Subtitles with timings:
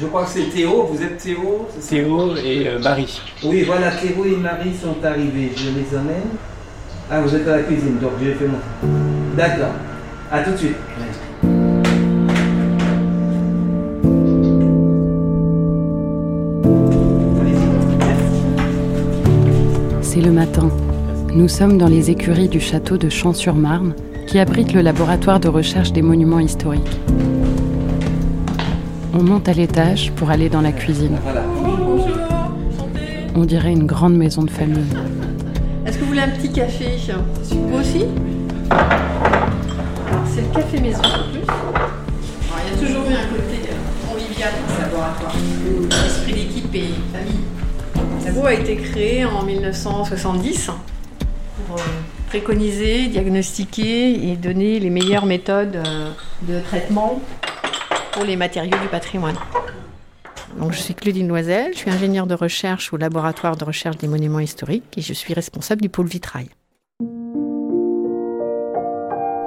[0.00, 3.20] Je crois que c'est Théo, vous êtes Théo Théo et euh, Marie.
[3.42, 5.52] Oui, voilà, Théo et Marie sont arrivés.
[5.54, 6.22] Je les emmène.
[7.10, 8.64] Ah, vous êtes à la cuisine, donc je les fais monter.
[9.36, 9.74] D'accord.
[10.32, 10.76] À tout de suite.
[20.00, 20.70] C'est le matin.
[21.34, 23.94] Nous sommes dans les écuries du château de Champs-sur-Marne,
[24.26, 27.00] qui abrite le laboratoire de recherche des monuments historiques.
[29.16, 31.18] On monte à l'étage pour aller dans la cuisine.
[33.36, 34.84] On dirait une grande maison de famille.
[35.86, 36.96] Est-ce que vous voulez un petit café
[37.50, 38.04] Vous aussi
[40.34, 41.42] c'est le café maison en plus.
[42.66, 45.34] Il y a toujours eu un côté euh, convivial dans ce laboratoire.
[46.02, 48.34] L'esprit d'équipe et famille.
[48.34, 50.70] Le a été créé en 1970
[51.68, 51.82] pour euh,
[52.30, 56.10] préconiser, diagnostiquer et donner les meilleures méthodes euh,
[56.42, 57.20] de traitement
[58.14, 59.36] pour les matériaux du patrimoine.
[60.58, 64.06] Donc, je suis Claudine Loisel, je suis ingénieure de recherche au laboratoire de recherche des
[64.08, 66.48] monuments historiques et je suis responsable du pôle vitrail.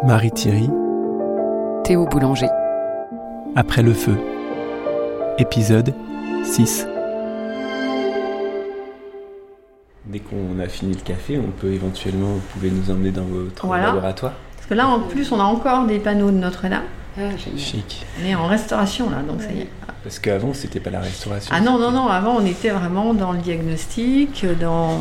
[0.06, 0.70] Marie Thierry,
[1.84, 2.48] Théo Boulanger.
[3.56, 4.18] après le feu.
[5.40, 5.94] Épisode
[6.44, 6.86] 6.
[10.06, 13.66] Dès qu'on a fini le café, on peut éventuellement, vous pouvez nous emmener dans votre
[13.66, 13.88] Voilà.
[13.88, 14.34] laboratoire.
[14.56, 16.84] Parce que là, en plus, on a encore des panneaux de Notre-Dame.
[17.58, 18.06] Chic.
[18.22, 19.70] On est en restauration, là, donc ça y est.
[20.04, 21.52] Parce qu'avant, c'était pas la restauration.
[21.56, 25.00] Ah non, non, non, avant, on était vraiment dans le diagnostic, dans,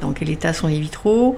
[0.00, 1.36] dans quel état sont les vitraux.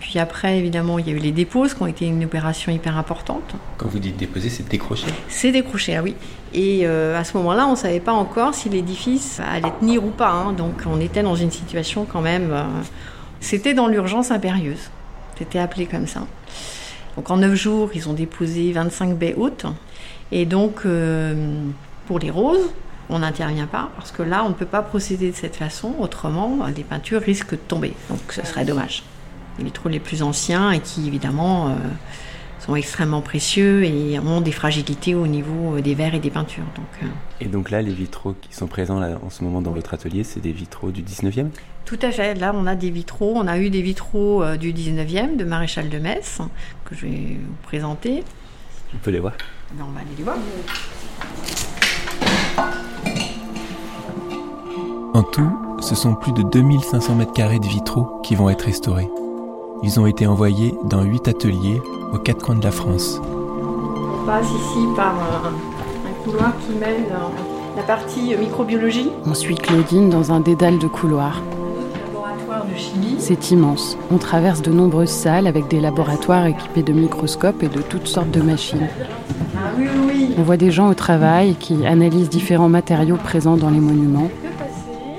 [0.00, 2.70] Puis après, évidemment, il y a eu les dépôts, ce qui ont été une opération
[2.70, 3.54] hyper importante.
[3.76, 5.06] Quand vous dites déposer, c'est décrocher.
[5.28, 6.14] C'est décroché, ah oui.
[6.54, 10.10] Et euh, à ce moment-là, on ne savait pas encore si l'édifice allait tenir ou
[10.10, 10.30] pas.
[10.30, 10.52] hein.
[10.52, 12.50] Donc on était dans une situation quand même...
[12.52, 12.62] euh,
[13.40, 14.90] C'était dans l'urgence impérieuse.
[15.36, 16.20] C'était appelé comme ça.
[17.16, 19.66] Donc en 9 jours, ils ont déposé 25 baies hautes.
[20.32, 21.34] Et donc, euh,
[22.06, 22.70] pour les roses,
[23.08, 25.94] on n'intervient pas parce que là, on ne peut pas procéder de cette façon.
[25.98, 27.94] Autrement, les peintures risquent de tomber.
[28.10, 29.02] Donc ce serait dommage.
[29.58, 31.70] Les vitraux les plus anciens et qui, évidemment, euh,
[32.66, 36.64] sont extrêmement précieux et ont des fragilités au niveau euh, des verres et des peintures.
[36.74, 37.06] Donc, euh,
[37.40, 40.24] Et donc là, les vitraux qui sont présents là, en ce moment dans votre atelier,
[40.24, 41.48] c'est des vitraux du 19e
[41.86, 42.34] tout à fait.
[42.34, 43.32] Là, on a des vitraux.
[43.36, 46.40] On a eu des vitraux euh, du 19e, de Maréchal de Metz,
[46.84, 48.24] que je vais vous présenter.
[48.92, 49.34] On peut les voir.
[49.72, 50.36] Ben, on va aller les voir.
[55.14, 59.08] En tout, ce sont plus de 2500 mètres carrés de vitraux qui vont être restaurés.
[59.82, 61.80] Ils ont été envoyés dans 8 ateliers
[62.12, 63.20] aux quatre coins de la France.
[63.22, 65.50] On passe ici par euh,
[66.08, 69.10] un couloir qui mène euh, la partie microbiologie.
[69.24, 71.40] On suit Claudine dans un dédale de couloirs.
[73.18, 73.96] C'est immense.
[74.10, 78.30] On traverse de nombreuses salles avec des laboratoires équipés de microscopes et de toutes sortes
[78.30, 78.88] de machines.
[79.56, 80.34] Ah oui, oui, oui.
[80.38, 84.30] On voit des gens au travail qui analysent différents matériaux présents dans les monuments.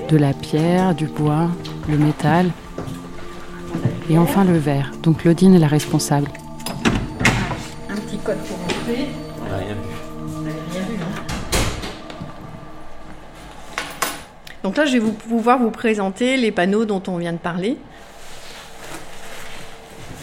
[0.10, 1.50] De la pierre, du bois,
[1.90, 2.52] le métal
[4.10, 4.92] et enfin le verre.
[5.04, 6.30] Donc Claudine est la responsable.
[7.90, 9.27] Un petit code pour entrer.
[14.68, 17.78] Donc là, je vais vous pouvoir vous présenter les panneaux dont on vient de parler.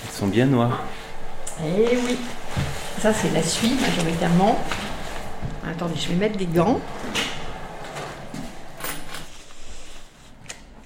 [0.04, 0.82] Ils sont bien noirs.
[1.64, 2.18] Eh oui.
[2.98, 4.58] Ça, c'est la suie, majoritairement.
[5.66, 6.78] Attendez, je vais mettre des gants.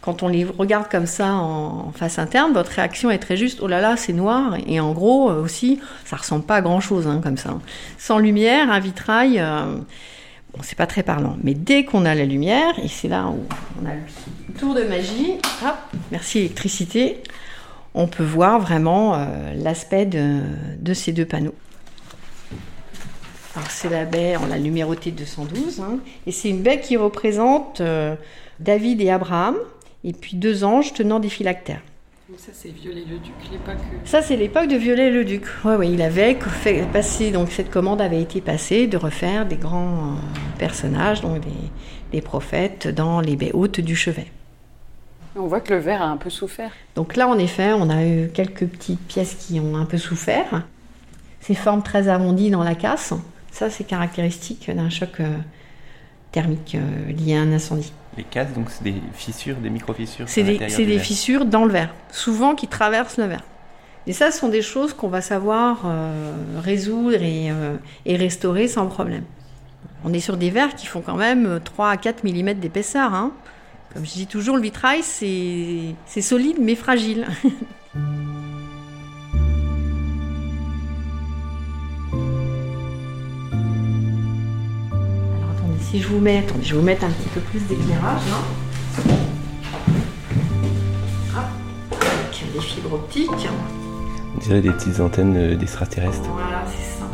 [0.02, 3.58] Quand on les regarde comme ça en face interne, votre réaction est très juste.
[3.60, 4.56] Oh là là, c'est noir.
[4.68, 7.58] Et en gros, euh, aussi, ça ressemble pas à grand chose comme ça.
[7.98, 9.78] Sans lumière, un vitrail, euh,
[10.62, 11.36] c'est pas très parlant.
[11.42, 13.44] Mais dès qu'on a la lumière, et c'est là où
[13.82, 15.34] on a le tour de magie,
[16.10, 17.22] merci électricité,
[17.94, 20.41] on peut voir vraiment euh, l'aspect de,
[20.78, 21.54] de ces deux panneaux.
[23.56, 27.80] Alors c'est la baie, on l'a numérotée 212, hein, et c'est une baie qui représente
[27.80, 28.14] euh,
[28.60, 29.56] David et Abraham,
[30.04, 31.82] et puis deux anges tenant des phylactères.
[32.28, 33.78] Donc ça c'est Viollet-le-Duc, l'époque.
[34.05, 35.47] Ça c'est l'époque de Viollet-le-Duc.
[35.65, 39.56] Ouais, ouais, il avait fait passer, donc cette commande avait été passée de refaire des
[39.56, 41.48] grands euh, personnages, donc des,
[42.13, 44.27] des prophètes, dans les baies hautes du chevet.
[45.36, 46.72] On voit que le verre a un peu souffert.
[46.97, 50.65] Donc là, en effet, on a eu quelques petites pièces qui ont un peu souffert.
[51.41, 53.15] Ces formes très arrondies dans la casse,
[53.53, 55.34] ça c'est caractéristique d'un choc euh,
[56.33, 57.95] thermique euh, lié à un incendie.
[58.18, 60.28] Les cases, donc c'est des fissures, des micro-fissures.
[60.28, 63.44] C'est des, c'est fissures dans le verre, souvent qui traversent le verre.
[64.09, 67.76] Et ça, ce sont des choses qu'on va savoir euh, résoudre et, euh,
[68.06, 69.22] et restaurer sans problème.
[70.04, 73.15] On est sur des verres qui font quand même 3 à 4 mm d'épaisseur.
[73.15, 73.32] hein.
[73.94, 77.26] Comme je dis toujours, le vitrail, c'est c'est solide mais fragile.
[85.90, 88.36] Si je vous mets, attendez, je vais vous mettre un petit peu plus d'éclairage là.
[91.34, 91.44] Hop,
[91.92, 93.48] avec des fibres optiques.
[94.36, 96.28] On dirait des petites antennes euh, d'extraterrestres.
[96.30, 97.08] Voilà, c'est ça.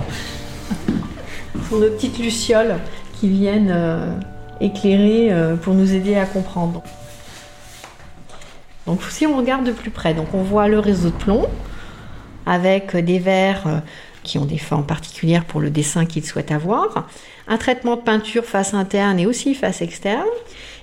[1.54, 2.80] Ce sont nos petites lucioles
[3.12, 4.12] qui viennent euh,
[4.60, 6.82] éclairer euh, pour nous aider à comprendre.
[8.88, 11.46] Donc si on regarde de plus près, donc on voit le réseau de plomb
[12.44, 13.82] avec des verres
[14.24, 17.06] qui ont des formes particulières pour le dessin qu'ils souhaitent avoir,
[17.48, 20.26] un traitement de peinture face interne et aussi face externe.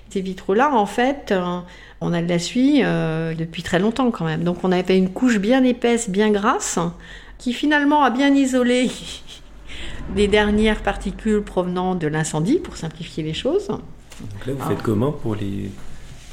[0.09, 1.59] Ces vitraux-là, en fait, euh,
[2.01, 4.43] on a de la suie euh, depuis très longtemps quand même.
[4.43, 6.79] Donc on avait une couche bien épaisse, bien grasse,
[7.37, 8.89] qui finalement a bien isolé
[10.15, 13.67] les dernières particules provenant de l'incendie, pour simplifier les choses.
[13.67, 15.71] Donc là, vous faites comment pour les,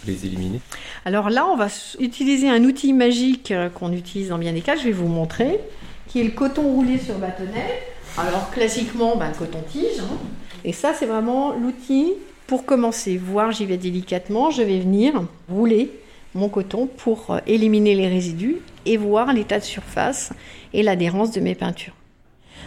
[0.06, 0.60] les éliminer?
[1.04, 1.68] Alors là, on va
[2.00, 5.60] utiliser un outil magique euh, qu'on utilise dans bien des cas, je vais vous montrer,
[6.08, 7.82] qui est le coton roulé sur bâtonnet.
[8.16, 10.00] Alors classiquement, ben, coton-tige.
[10.00, 10.16] hein.
[10.64, 12.12] Et ça, c'est vraiment l'outil
[12.46, 13.16] pour commencer.
[13.16, 15.90] Voir, j'y vais délicatement, je vais venir rouler
[16.34, 18.56] mon coton pour euh, éliminer les résidus
[18.86, 20.32] et voir l'état de surface
[20.72, 21.94] et l'adhérence de mes peintures.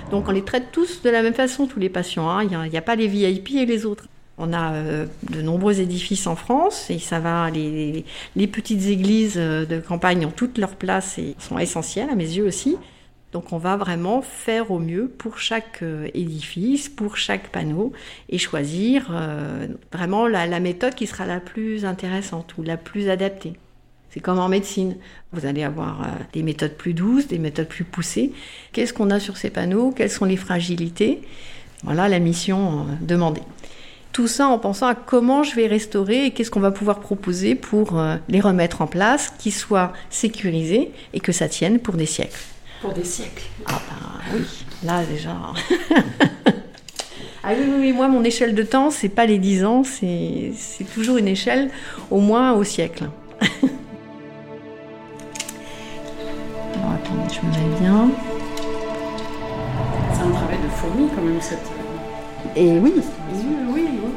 [0.10, 2.30] Donc on les traite tous de la même façon, tous les patients.
[2.30, 2.44] hein.
[2.44, 4.06] Il n'y a, pas les VIP et les autres.
[4.38, 7.50] On a euh, de nombreux édifices en France et ça va.
[7.52, 8.04] Les,
[8.36, 12.26] les- petites églises euh, de campagne ont toute leur place et sont essentielles à mes
[12.38, 12.78] yeux aussi.
[13.32, 17.94] Donc on va vraiment faire au mieux pour chaque euh, édifice, pour chaque panneau
[18.30, 23.54] et choisir euh, vraiment la, méthode qui sera la plus intéressante ou la plus adaptée.
[24.10, 24.98] C'est comme en médecine.
[25.32, 28.34] Vous allez avoir euh, des méthodes plus douces, des méthodes plus poussées.
[28.74, 29.92] Qu'est-ce qu'on a sur ces panneaux?
[29.92, 31.22] Quelles sont les fragilités?
[31.84, 33.42] Voilà la mission demandée.
[34.12, 37.56] Tout ça en pensant à comment je vais restaurer et qu'est-ce qu'on va pouvoir proposer
[37.56, 42.51] pour les remettre en place, qu'ils soient sécurisés et que ça tienne pour des siècles.
[42.82, 43.44] Pour des siècles.
[43.68, 44.42] Ah bah oui,
[44.84, 45.30] là déjà.
[47.44, 50.52] ah oui, oui, oui, moi mon échelle de temps, c'est pas les 10 ans, c'est
[50.56, 51.70] c'est toujours une échelle
[52.10, 53.10] au moins au siècle.
[56.74, 58.10] Alors attendez, je me mets bien.
[60.14, 61.70] C'est un travail de fourmi quand même cette.
[62.56, 64.12] Et oui, oui, oui, oui.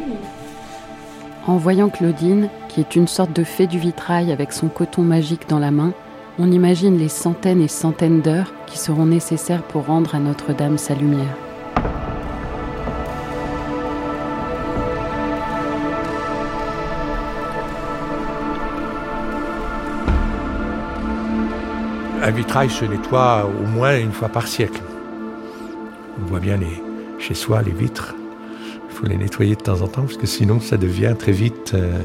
[1.46, 5.46] En voyant Claudine, qui est une sorte de fée du vitrail avec son coton magique
[5.50, 5.92] dans la main,
[6.38, 10.94] on imagine les centaines et centaines d'heures qui seront nécessaires pour rendre à Notre-Dame sa
[10.94, 11.36] lumière.
[22.22, 24.80] Un vitrail se nettoie au moins une fois par siècle.
[26.20, 26.82] On voit bien les,
[27.18, 28.14] chez soi les vitres.
[28.88, 31.72] Il faut les nettoyer de temps en temps parce que sinon ça devient très vite
[31.74, 31.98] euh,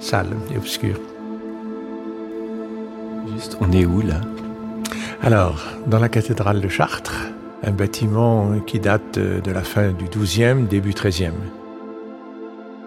[0.00, 0.98] sale et obscur.
[3.60, 4.20] On est où là?
[5.22, 7.26] Alors, dans la cathédrale de Chartres,
[7.64, 11.32] un bâtiment qui date de, de la fin du XIIe, début XIIIe.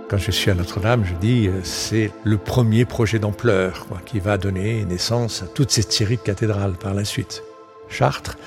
[0.09, 4.37] Quand je suis à Notre-Dame, je dis euh, c'est le premier projet d'ampleur qui va
[4.37, 7.43] donner naissance à toute cette série de cathédrales par la suite.
[7.89, 8.37] Chartres,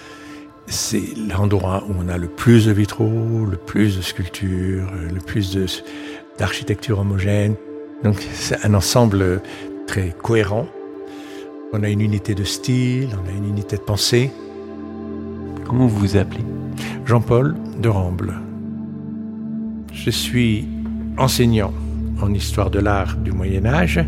[0.66, 5.54] c'est l'endroit où on a le plus de vitraux, le plus de sculptures, le plus
[5.54, 5.66] de-
[6.38, 7.54] d'architecture homogène.
[8.02, 9.40] Donc c'est un ensemble
[9.86, 10.66] très cohérent.
[11.72, 14.30] On a une unité de style, on a une unité de pensée.
[15.66, 16.44] Comment vous vous appelez?
[17.06, 18.34] Jean-Paul de Ramble.
[19.92, 20.66] Je suis
[21.16, 21.72] enseignant
[22.20, 24.00] en histoire de l'art du Moyen Âge,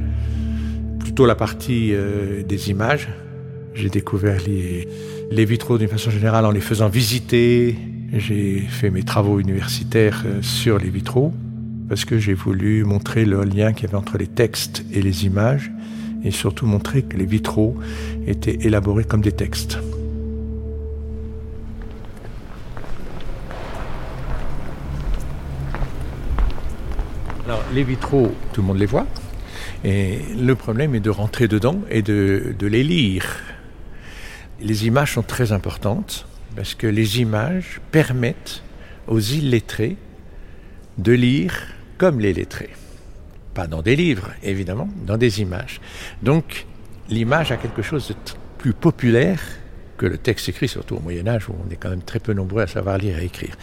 [1.00, 3.08] plutôt la partie euh, des images.
[3.74, 4.88] J'ai découvert les,
[5.30, 7.76] les vitraux d'une façon générale en les faisant visiter.
[8.12, 11.32] J'ai fait mes travaux universitaires euh, sur les vitraux
[11.88, 15.24] parce que j'ai voulu montrer le lien qu'il y avait entre les textes et les
[15.24, 15.72] images
[16.26, 17.76] et surtout montrer que les vitraux
[18.26, 19.78] étaient élaborés comme des textes.
[27.44, 29.06] Alors, les vitraux, tout le monde les voit.
[29.84, 33.24] Et le problème est de rentrer dedans et de, de les lire.
[34.60, 38.64] Les images sont très importantes parce que les images permettent
[39.06, 39.96] aux illettrés
[40.98, 41.68] de lire
[41.98, 42.70] comme les lettrés.
[43.56, 45.80] Pas dans des livres, évidemment, dans des images.
[46.22, 46.66] Donc,
[47.08, 48.14] l'image a quelque chose de
[48.58, 49.40] plus populaire
[49.96, 52.34] que le texte écrit, surtout au Moyen Âge, où on est quand même très peu
[52.34, 53.56] nombreux à savoir lire et écrire.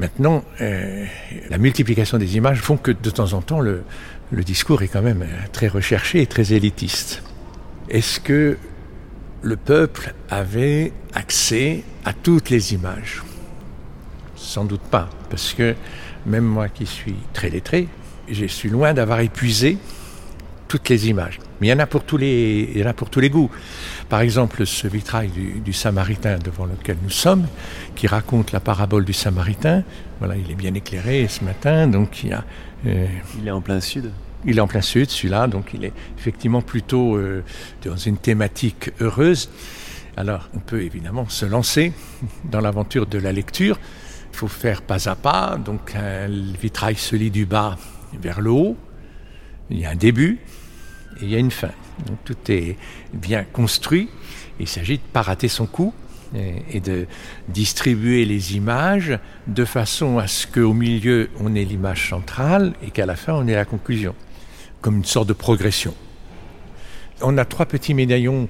[0.00, 1.04] Maintenant, euh,
[1.50, 3.84] la multiplication des images font que de temps en temps, le,
[4.32, 7.22] le discours est quand même euh, très recherché et très élitiste.
[7.88, 8.58] Est-ce que
[9.42, 13.22] le peuple avait accès à toutes les images?
[14.34, 15.76] Sans doute pas, parce que
[16.26, 17.86] même moi qui suis très lettré,
[18.30, 19.78] je suis loin d'avoir épuisé
[20.68, 21.40] toutes les images.
[21.60, 23.30] Mais il y en a pour tous les, il y en a pour tous les
[23.30, 23.50] goûts.
[24.08, 27.48] Par exemple, ce vitrail du, du, Samaritain devant lequel nous sommes,
[27.96, 29.82] qui raconte la parabole du Samaritain.
[30.20, 32.44] Voilà, il est bien éclairé ce matin, donc il y a.
[32.86, 33.06] Euh,
[33.40, 34.12] il est en plein sud.
[34.44, 37.42] Il est en plein sud, celui-là, donc il est effectivement plutôt euh,
[37.84, 39.50] dans une thématique heureuse.
[40.16, 41.92] Alors, on peut évidemment se lancer
[42.44, 43.80] dans l'aventure de la lecture.
[44.32, 47.76] Il faut faire pas à pas, donc le vitrail se lit du bas
[48.20, 48.76] vers le haut.
[49.70, 50.38] Il y a un début
[51.20, 51.70] et il y a une fin.
[52.24, 52.76] Tout est
[53.12, 54.08] bien construit.
[54.60, 55.92] Il s'agit de ne pas rater son coup
[56.70, 57.06] et de
[57.48, 63.06] distribuer les images de façon à ce qu'au milieu on ait l'image centrale et qu'à
[63.06, 64.14] la fin on ait la conclusion,
[64.80, 65.94] comme une sorte de progression.
[67.22, 68.48] On a trois petits médaillons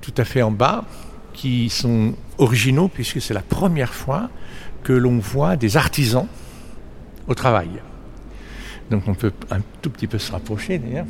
[0.00, 0.84] tout à fait en bas
[1.32, 4.30] qui sont originaux puisque c'est la première fois
[4.84, 6.28] que l'on voit des artisans
[7.26, 7.70] au travail.
[8.90, 11.06] Donc on peut un tout petit peu se rapprocher d'ailleurs.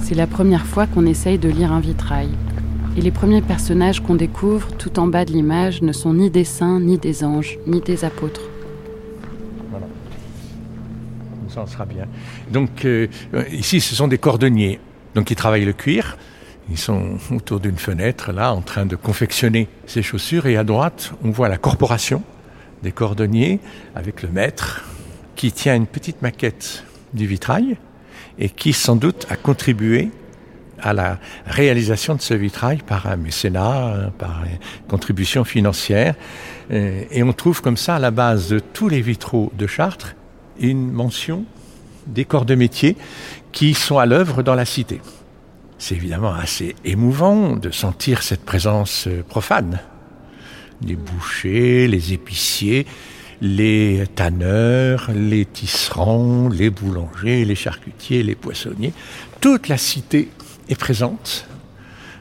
[0.00, 2.30] C'est la première fois qu'on essaye de lire un vitrail.
[2.96, 6.44] Et les premiers personnages qu'on découvre tout en bas de l'image ne sont ni des
[6.44, 8.40] saints, ni des anges, ni des apôtres.
[9.70, 9.86] Voilà.
[11.48, 12.06] Ça en sera bien.
[12.50, 13.08] Donc euh,
[13.52, 14.80] ici, ce sont des cordonniers.
[15.14, 16.16] Donc ils travaillent le cuir.
[16.70, 20.46] Ils sont autour d'une fenêtre, là, en train de confectionner ces chaussures.
[20.46, 22.22] Et à droite, on voit la corporation
[22.82, 23.60] des cordonniers
[23.94, 24.84] avec le maître
[25.34, 26.84] qui tient une petite maquette
[27.14, 27.76] du vitrail
[28.38, 30.10] et qui sans doute a contribué
[30.80, 36.14] à la réalisation de ce vitrail par un mécénat, par une contribution financière.
[36.70, 40.14] Et on trouve comme ça, à la base de tous les vitraux de Chartres,
[40.60, 41.44] une mention
[42.06, 42.96] des corps de métier
[43.52, 45.00] qui sont à l'œuvre dans la cité.
[45.78, 49.80] C'est évidemment assez émouvant de sentir cette présence profane.
[50.82, 52.86] Les bouchers, les épiciers,
[53.40, 58.92] les tanneurs, les tisserands, les boulangers, les charcutiers, les poissonniers.
[59.40, 60.28] Toute la cité
[60.68, 61.46] est présente.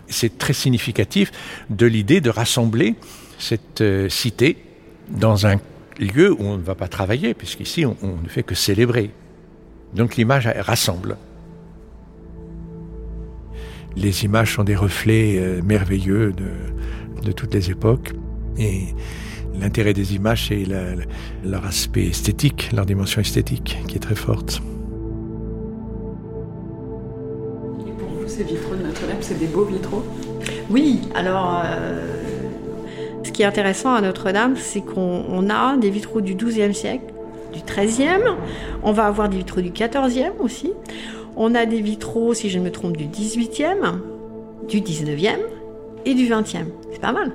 [0.08, 1.32] C'est très significatif
[1.70, 2.96] de l'idée de rassembler
[3.40, 4.58] cette euh, cité
[5.10, 5.58] dans un
[6.00, 9.12] lieu où on ne va pas travailler, puisqu'ici on ne fait que célébrer.
[9.94, 11.18] Donc l'image rassemble.
[13.98, 18.14] Les images sont des reflets euh, merveilleux de, de toutes les époques.
[18.58, 18.94] Et
[19.60, 20.66] L'intérêt des images, c'est
[21.44, 24.62] leur aspect esthétique, leur dimension esthétique, qui est très forte.
[27.88, 30.04] Et pour vous, ces vitraux de Notre-Dame, c'est des beaux vitraux?
[30.70, 32.22] Oui, alors, euh,
[33.24, 37.14] ce qui est intéressant à Notre-Dame, c'est qu'on a des vitraux du XIIe siècle,
[37.52, 38.36] du XIIIe,
[38.84, 40.74] on va avoir des vitraux du XIVe aussi,
[41.38, 44.02] on a des vitraux, si je ne me trompe, du XVIIIe,
[44.68, 45.40] du XIXe
[46.06, 46.66] et du XXe.
[46.92, 47.32] C'est pas mal.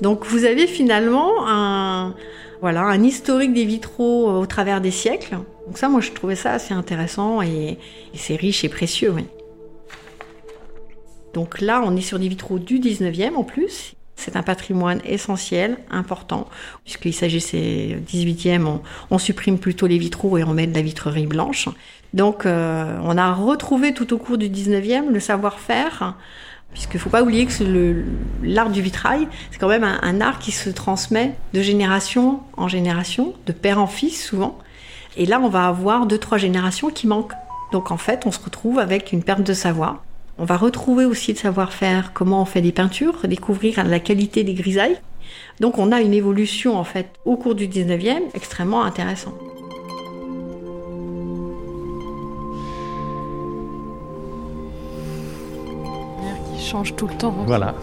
[0.00, 2.14] Donc vous avez finalement un,
[2.60, 5.38] voilà, un historique des vitraux au travers des siècles.
[5.66, 7.78] Donc ça, moi, je trouvais ça assez intéressant et,
[8.14, 9.12] c'est riche et précieux.
[9.14, 9.24] Oui.
[11.34, 13.94] Donc là, on est sur des vitraux du 19e en plus.
[14.16, 16.48] C'est un patrimoine essentiel, important,
[16.82, 18.80] puisqu'il s'agissait 18e, on,
[19.12, 21.68] on, supprime plutôt les vitraux et on met de la vitrerie blanche.
[22.14, 26.16] Donc euh, on a retrouvé tout au cours du 19e le savoir-faire
[26.72, 28.04] Puisqu'il ne faut pas oublier que
[28.42, 32.68] l'art du vitrail, c'est quand même un, un, art qui se transmet de génération en
[32.68, 34.58] génération, de père en fils souvent.
[35.16, 37.32] Et là, on va avoir deux, trois générations qui manquent.
[37.72, 40.04] Donc en fait, on se retrouve avec une perte de savoir.
[40.38, 44.54] On va retrouver aussi le savoir-faire, comment on fait des peintures, découvrir la qualité des
[44.54, 44.98] grisailles.
[45.60, 49.57] Donc on a une évolution en fait au cours du 19e extrêmement intéressante.
[56.68, 57.34] Change tout le temps.
[57.46, 57.74] Voilà.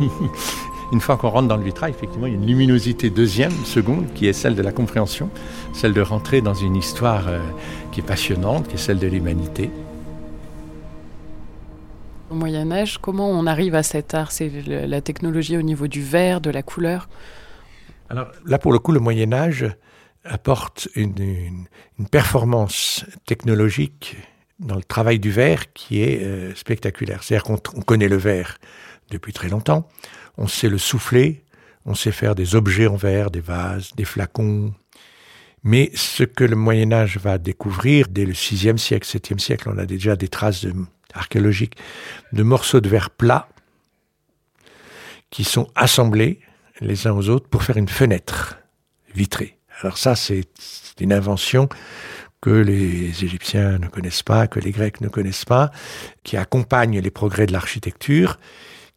[0.92, 4.12] une fois qu'on rentre dans le vitrail, effectivement, il y a une luminosité deuxième, seconde,
[4.14, 5.30] qui est celle de la compréhension,
[5.72, 7.40] celle de rentrer dans une histoire euh,
[7.92, 9.70] qui est passionnante, qui est celle de l'humanité.
[12.30, 14.32] Au Moyen Âge, comment on arrive à cet art?
[14.32, 17.08] C'est la technologie au niveau du verre, de la couleur?
[18.10, 19.66] Alors là, pour le coup, le Moyen Âge
[20.24, 21.64] apporte une, une,
[21.98, 24.16] une performance technologique
[24.62, 27.22] dans le travail du verre qui est euh, spectaculaire.
[27.22, 28.58] C'est-à-dire qu'on connaît le verre
[29.10, 29.88] depuis très longtemps,
[30.38, 31.44] on sait le souffler,
[31.84, 34.72] on sait faire des objets en verre, des vases, des flacons.
[35.64, 39.78] Mais ce que le Moyen Âge va découvrir dès le 6e siècle, 7e siècle, on
[39.78, 40.66] a déjà des traces
[41.12, 41.76] archéologiques
[42.32, 43.48] de morceaux de verre plats
[45.30, 46.40] qui sont assemblés
[46.80, 48.58] les uns aux autres pour faire une fenêtre
[49.14, 49.58] vitrée.
[49.80, 50.46] Alors ça, c'est
[51.00, 51.68] une invention
[52.42, 55.70] que les Égyptiens ne connaissent pas, que les Grecs ne connaissent pas,
[56.24, 58.38] qui accompagne les progrès de l'architecture,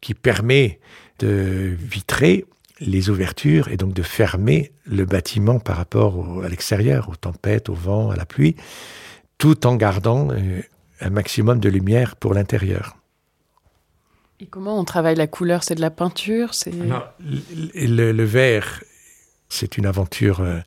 [0.02, 0.80] qui permet
[1.20, 2.44] de vitrer
[2.80, 7.68] les ouvertures et donc de fermer le bâtiment par rapport au, à l'extérieur, aux tempêtes,
[7.68, 8.56] au vent, à la pluie,
[9.38, 10.60] tout en gardant euh,
[11.00, 12.96] un maximum de lumière pour l'intérieur.
[14.40, 15.62] Et comment on travaille la couleur?
[15.62, 16.52] C'est de la peinture?
[16.52, 18.82] C'est le, le, verre,
[19.48, 20.58] c'est une aventure euh,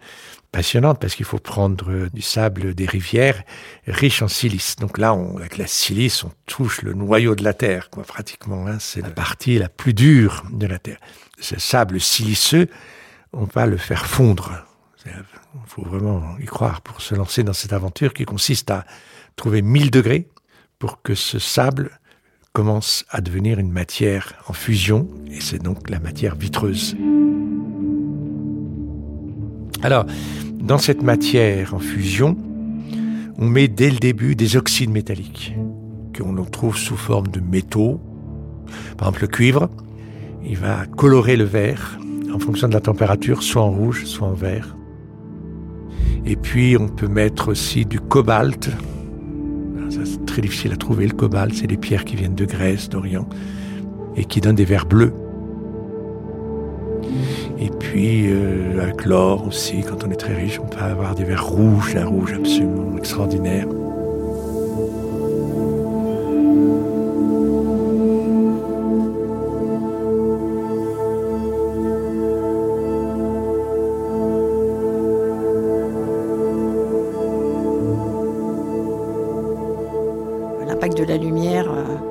[0.51, 3.43] passionnante parce qu'il faut prendre euh, du sable des rivières
[3.87, 4.75] riche en silice.
[4.77, 8.67] Donc là, avec la silice, on touche le noyau de la terre, quoi, pratiquement.
[8.67, 8.77] Hein.
[8.79, 10.99] c'est la partie la plus dure de la terre.
[11.39, 12.67] Ce sable siliceux,
[13.33, 14.65] on va le faire fondre.
[15.05, 15.11] Il
[15.65, 18.85] faut vraiment y croire pour se lancer dans cette aventure qui consiste à
[19.35, 20.27] trouver 1000 degrés
[20.77, 21.99] pour que ce sable
[22.53, 26.95] commence à devenir une matière en fusion, et c'est donc la matière vitreuse.
[29.81, 30.05] Alors,
[30.59, 32.35] dans cette matière en fusion,
[33.37, 35.55] on met dès le début des oxydes métalliques,
[36.17, 38.01] qu'on trouve sous forme de métaux.
[38.97, 39.69] Par exemple, le cuivre,
[40.45, 41.97] il va colorer le verre
[42.33, 44.75] en fonction de la température, soit en rouge, soit en vert.
[46.25, 48.69] Et puis, on peut mettre aussi du cobalt.
[49.89, 51.53] C'est très difficile à trouver, le cobalt.
[51.53, 53.27] C'est des pierres qui viennent de Grèce, d'Orient,
[54.17, 55.13] et qui donnent des verres bleus.
[57.61, 61.25] Et puis, euh, avec l'or aussi, quand on est très riche, on peut avoir des
[61.25, 63.67] verres rouges, un rouge absolument extraordinaire.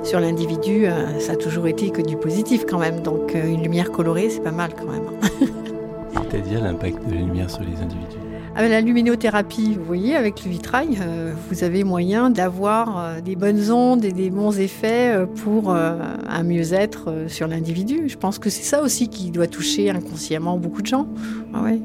[0.02, 3.02] Sur l'individu, euh, ça a toujours été que du positif quand même.
[3.02, 5.04] Donc euh, une lumière colorée, c'est pas mal quand même.
[6.30, 8.16] C'est-à-dire l'impact de la lumière sur les individus
[8.54, 13.70] avec la luminothérapie, vous voyez, avec le vitrail, euh, vous avez moyen d'avoir des bonnes
[13.70, 15.14] ondes et des bons effets
[15.44, 18.08] pour un mieux-être sur l'individu.
[18.08, 21.06] Je pense que c'est ça aussi qui doit toucher inconsciemment beaucoup de gens.
[21.54, 21.80] Ah ouais.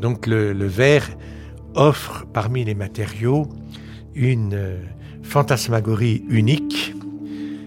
[0.00, 1.10] Donc le, le verre
[1.74, 3.46] offre parmi les matériaux
[4.16, 4.78] une
[5.22, 6.94] fantasmagorie unique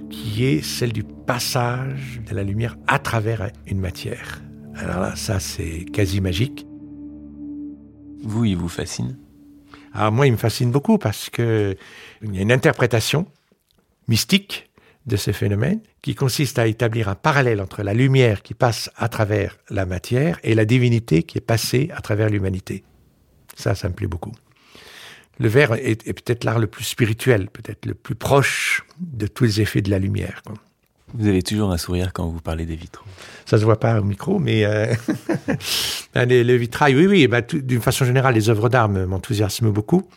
[0.10, 4.41] qui est celle du passage de la lumière à travers une matière.
[4.75, 6.65] Alors là, ça c'est quasi magique.
[8.24, 9.18] Vous, il vous fascine?
[9.94, 11.75] Alors moi, il me fascine beaucoup parce que
[12.22, 13.27] il y a une interprétation
[14.07, 14.70] mystique
[15.05, 19.07] de ce phénomène qui consiste à établir un parallèle entre la lumière qui passe à
[19.07, 22.83] travers la matière et la divinité qui est passée à travers l'humanité.
[23.55, 24.33] Ça, ça me plaît beaucoup
[25.39, 29.61] le verre est, peut-être l'art le plus spirituel, peut-être le plus proche de tous les
[29.61, 30.43] effets de la lumière.
[31.13, 33.05] Vous avez toujours un sourire quand vous parlez des vitraux.
[33.45, 34.93] Ça se voit pas au micro, mais euh,
[36.13, 37.27] ben, les, vitrail, oui, oui.
[37.27, 40.07] Ben, d'une façon générale, les œuvres d'art m'enthousiasment beaucoup.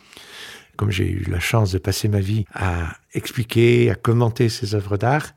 [0.75, 4.97] Comme j'ai eu la chance de passer ma vie à expliquer, à commenter ces œuvres
[4.97, 5.33] d'art,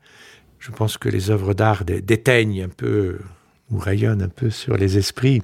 [0.59, 3.19] je pense que les œuvres d'art déteignent un peu
[3.71, 5.41] ou rayonnent un peu sur les esprits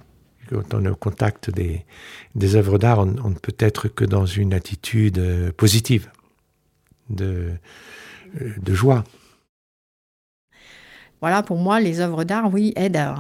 [0.54, 1.86] quand on est au contact des,
[2.36, 6.10] des œuvres d'art, on, ne peut être que dans une attitude euh, positive,
[7.10, 7.52] de,
[8.42, 9.04] euh, de joie.
[11.22, 13.16] Voilà, pour moi, les œuvres d'art, oui, aident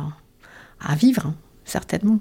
[0.79, 2.19] à, vivre, certainement.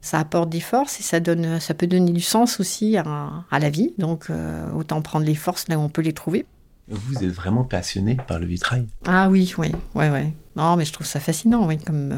[0.00, 3.70] Ça apporte des forces et ça, donne, ça peut donner du sens aussi à, la
[3.70, 3.94] vie.
[3.98, 6.46] Donc, euh, autant prendre les forces là où on peut les trouver.
[6.88, 8.86] Vous êtes vraiment passionné par le vitrail?
[9.06, 10.32] Ah oui, oui, oui, oui.
[10.56, 12.12] Non, mais je trouve ça fascinant, oui, comme,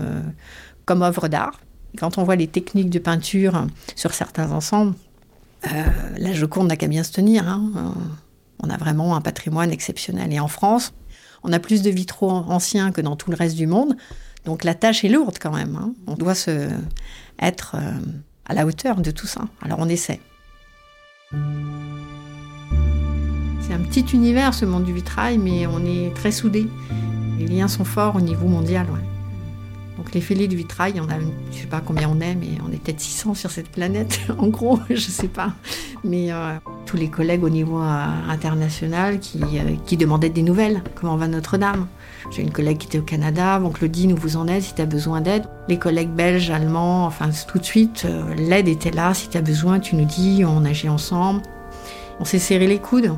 [0.85, 1.61] comme œuvre d'art.
[1.99, 4.95] Quand on voit les techniques de peinture sur certains ensembles,
[5.67, 5.85] euh,
[6.19, 7.49] la Joconde n'a qu'à bien se tenir.
[7.49, 7.95] Hein.
[8.63, 10.33] On a vraiment un patrimoine exceptionnel.
[10.33, 10.93] Et en France,
[11.43, 13.97] on a plus de vitraux anciens que dans tout le reste du monde.
[14.45, 15.77] Donc la tâche est lourde quand même.
[15.77, 15.95] Hein.
[16.07, 16.69] On doit se,
[17.41, 17.93] être euh,
[18.47, 19.43] à la hauteur de tout ça.
[19.63, 20.21] Alors on essaie.
[23.61, 26.69] C'est un petit univers ce monde du vitrail, mais on est très soudés.
[27.39, 28.87] Les liens sont forts au niveau mondial.
[29.97, 31.19] Donc les fêlés du vitrail, on a,
[31.53, 34.49] je sais pas combien on est, mais on est peut-être 600 sur cette planète, en
[34.49, 35.53] gros, je sais pas.
[36.03, 36.55] Mais euh,
[36.87, 40.83] tous les collègues au niveau euh, international qui, euh, qui, demandaient des nouvelles.
[40.95, 41.87] Comment va Notre-Dame?
[42.31, 44.83] J'ai une collègue qui était au Canada, bon Claudine, où vous en êtes si tu
[44.83, 45.45] as besoin d'aide.
[45.69, 49.15] Les collègues belges, allemands, enfin tout de suite, l'aide était là.
[49.15, 51.43] Si tu as besoin, tu nous dis, on agit ensemble.
[52.21, 53.13] On s'est serré les coudes.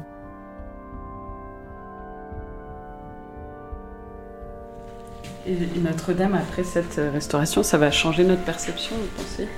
[5.49, 9.49] Et Notre-Dame, après cette restauration, ça va changer notre perception, vous pensez?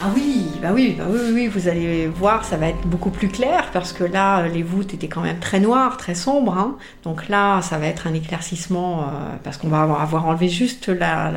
[0.00, 3.26] Ah oui, bah oui, bah oui, oui, vous allez voir, ça va être beaucoup plus
[3.28, 6.56] clair parce que là, les voûtes étaient quand même très noires, très sombres.
[6.56, 6.76] Hein.
[7.02, 9.04] Donc là, ça va être un éclaircissement euh,
[9.42, 11.32] parce qu'on va avoir enlevé juste la,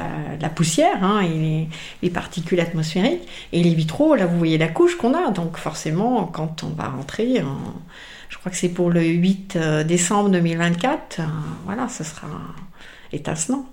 [0.54, 1.67] poussière hein, et
[2.04, 3.28] les, particules atmosphériques.
[3.52, 5.32] Et les vitraux, là, vous voyez la couche qu'on a.
[5.32, 7.43] Donc forcément, quand on va rentrer,
[8.30, 11.24] je crois que c'est pour le 8 euh, décembre 2024, euh,
[11.65, 12.28] voilà, ce sera
[13.12, 13.65] étincelant.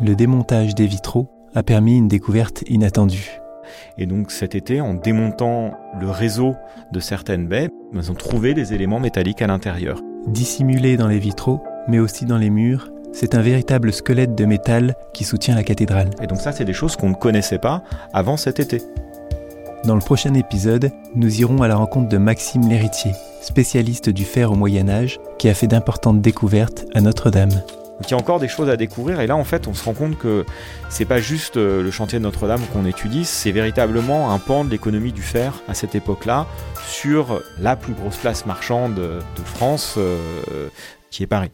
[0.00, 3.40] Le démontage des vitraux a permis une découverte inattendue.
[3.98, 6.54] Et donc cet été, en démontant le réseau
[6.92, 10.00] de certaines baies, ils ont trouvé des éléments métalliques à l'intérieur.
[10.26, 14.94] Dissimulés dans les vitraux, mais aussi dans les murs, c'est un véritable squelette de métal
[15.12, 16.10] qui soutient la cathédrale.
[16.22, 18.82] Et donc ça, c'est des choses qu'on ne connaissait pas avant cet été.
[19.84, 24.50] Dans le prochain épisode, nous irons à la rencontre de Maxime Lhéritier, spécialiste du fer
[24.50, 27.62] au Moyen Âge, qui a fait d'importantes découvertes à Notre-Dame.
[28.02, 29.92] Il y a encore des choses à découvrir et là en fait on se rend
[29.92, 30.44] compte que
[30.88, 34.70] c'est pas juste euh, le chantier de Notre-Dame qu'on étudie, c'est véritablement un pan de
[34.70, 36.46] l'économie du fer à cette époque-là
[36.86, 40.68] sur la plus grosse place marchande de France euh,
[41.10, 41.50] qui est Paris.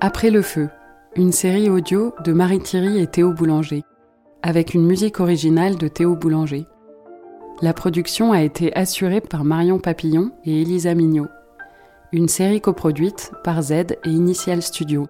[0.00, 0.68] Après le feu,
[1.14, 3.84] une série audio de Marie Thierry et Théo Boulanger,
[4.42, 6.66] avec une musique originale de Théo Boulanger.
[7.60, 11.26] La production a été assurée par Marion Papillon et Elisa Mignot.
[12.12, 15.06] Une série coproduite par Z et Initial Studio.